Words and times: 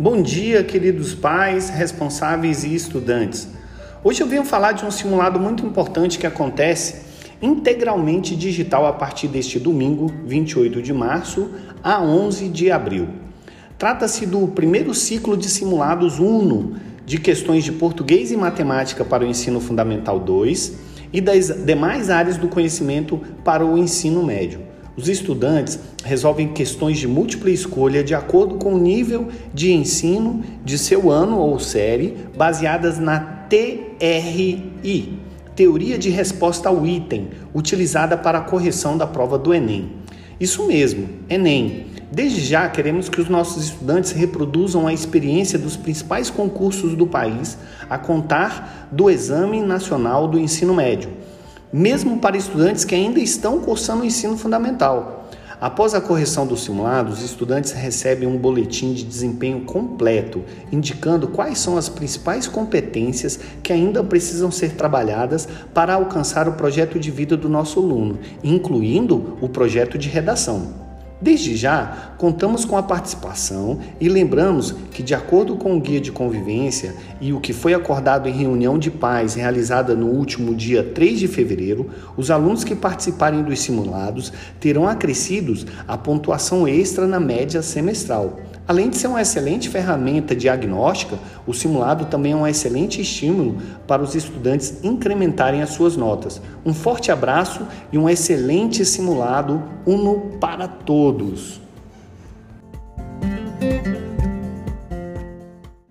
Bom 0.00 0.22
dia, 0.22 0.64
queridos 0.64 1.14
pais, 1.14 1.68
responsáveis 1.68 2.64
e 2.64 2.74
estudantes. 2.74 3.46
Hoje 4.02 4.22
eu 4.22 4.26
venho 4.26 4.46
falar 4.46 4.72
de 4.72 4.82
um 4.82 4.90
simulado 4.90 5.38
muito 5.38 5.66
importante 5.66 6.18
que 6.18 6.26
acontece 6.26 7.02
integralmente 7.42 8.34
digital 8.34 8.86
a 8.86 8.94
partir 8.94 9.28
deste 9.28 9.58
domingo, 9.58 10.10
28 10.24 10.80
de 10.80 10.94
março, 10.94 11.50
a 11.82 12.02
11 12.02 12.48
de 12.48 12.70
abril. 12.70 13.08
Trata-se 13.76 14.24
do 14.24 14.48
primeiro 14.48 14.94
ciclo 14.94 15.36
de 15.36 15.50
simulados 15.50 16.18
UNO 16.18 16.76
de 17.04 17.18
questões 17.18 17.62
de 17.62 17.72
português 17.72 18.32
e 18.32 18.38
matemática 18.38 19.04
para 19.04 19.22
o 19.22 19.26
ensino 19.26 19.60
fundamental 19.60 20.18
2 20.18 20.78
e 21.12 21.20
das 21.20 21.48
demais 21.48 22.08
áreas 22.08 22.38
do 22.38 22.48
conhecimento 22.48 23.20
para 23.44 23.66
o 23.66 23.76
ensino 23.76 24.24
médio. 24.24 24.69
Os 25.00 25.08
estudantes 25.08 25.78
resolvem 26.04 26.52
questões 26.52 26.98
de 26.98 27.08
múltipla 27.08 27.50
escolha 27.50 28.04
de 28.04 28.14
acordo 28.14 28.56
com 28.56 28.74
o 28.74 28.78
nível 28.78 29.28
de 29.54 29.72
ensino 29.72 30.44
de 30.62 30.76
seu 30.76 31.10
ano 31.10 31.38
ou 31.38 31.58
série, 31.58 32.18
baseadas 32.36 32.98
na 32.98 33.18
TRI, 33.18 35.18
Teoria 35.56 35.98
de 35.98 36.10
Resposta 36.10 36.68
ao 36.68 36.86
Item, 36.86 37.28
utilizada 37.54 38.14
para 38.14 38.40
a 38.40 38.42
correção 38.42 38.98
da 38.98 39.06
prova 39.06 39.38
do 39.38 39.54
Enem. 39.54 39.90
Isso 40.38 40.66
mesmo, 40.66 41.08
Enem. 41.30 41.86
Desde 42.12 42.42
já 42.42 42.68
queremos 42.68 43.08
que 43.08 43.22
os 43.22 43.28
nossos 43.30 43.64
estudantes 43.64 44.12
reproduzam 44.12 44.86
a 44.86 44.92
experiência 44.92 45.58
dos 45.58 45.78
principais 45.78 46.28
concursos 46.28 46.94
do 46.94 47.06
país, 47.06 47.56
a 47.88 47.96
contar 47.96 48.86
do 48.92 49.08
Exame 49.08 49.62
Nacional 49.62 50.28
do 50.28 50.38
Ensino 50.38 50.74
Médio 50.74 51.08
mesmo 51.72 52.18
para 52.18 52.36
estudantes 52.36 52.84
que 52.84 52.94
ainda 52.94 53.20
estão 53.20 53.60
cursando 53.60 54.02
o 54.02 54.06
ensino 54.06 54.36
fundamental. 54.36 55.28
Após 55.60 55.92
a 55.92 56.00
correção 56.00 56.46
do 56.46 56.56
simulado, 56.56 57.12
os 57.12 57.22
estudantes 57.22 57.72
recebem 57.72 58.26
um 58.26 58.38
boletim 58.38 58.94
de 58.94 59.04
desempenho 59.04 59.60
completo, 59.60 60.42
indicando 60.72 61.28
quais 61.28 61.58
são 61.58 61.76
as 61.76 61.86
principais 61.86 62.46
competências 62.46 63.38
que 63.62 63.70
ainda 63.70 64.02
precisam 64.02 64.50
ser 64.50 64.70
trabalhadas 64.72 65.46
para 65.74 65.92
alcançar 65.92 66.48
o 66.48 66.54
projeto 66.54 66.98
de 66.98 67.10
vida 67.10 67.36
do 67.36 67.46
nosso 67.46 67.78
aluno, 67.78 68.18
incluindo 68.42 69.36
o 69.42 69.50
projeto 69.50 69.98
de 69.98 70.08
redação. 70.08 70.89
Desde 71.22 71.54
já, 71.54 72.14
contamos 72.16 72.64
com 72.64 72.78
a 72.78 72.82
participação 72.82 73.78
e 74.00 74.08
lembramos 74.08 74.74
que, 74.90 75.02
de 75.02 75.14
acordo 75.14 75.54
com 75.54 75.76
o 75.76 75.80
guia 75.80 76.00
de 76.00 76.10
convivência 76.10 76.94
e 77.20 77.30
o 77.30 77.40
que 77.40 77.52
foi 77.52 77.74
acordado 77.74 78.26
em 78.26 78.32
reunião 78.32 78.78
de 78.78 78.90
pais 78.90 79.34
realizada 79.34 79.94
no 79.94 80.06
último 80.06 80.54
dia 80.54 80.82
3 80.82 81.18
de 81.18 81.28
fevereiro, 81.28 81.90
os 82.16 82.30
alunos 82.30 82.64
que 82.64 82.74
participarem 82.74 83.42
dos 83.42 83.60
simulados 83.60 84.32
terão 84.58 84.88
acrescidos 84.88 85.66
a 85.86 85.98
pontuação 85.98 86.66
extra 86.66 87.06
na 87.06 87.20
média 87.20 87.60
semestral. 87.60 88.40
Além 88.70 88.88
de 88.88 88.98
ser 88.98 89.08
uma 89.08 89.20
excelente 89.20 89.68
ferramenta 89.68 90.32
diagnóstica, 90.32 91.18
o 91.44 91.52
simulado 91.52 92.04
também 92.04 92.30
é 92.30 92.36
um 92.36 92.46
excelente 92.46 93.00
estímulo 93.00 93.60
para 93.84 94.00
os 94.00 94.14
estudantes 94.14 94.78
incrementarem 94.84 95.60
as 95.60 95.70
suas 95.70 95.96
notas. 95.96 96.40
Um 96.64 96.72
forte 96.72 97.10
abraço 97.10 97.66
e 97.90 97.98
um 97.98 98.08
excelente 98.08 98.84
simulado 98.84 99.60
Uno 99.84 100.38
para 100.38 100.68
todos! 100.68 101.60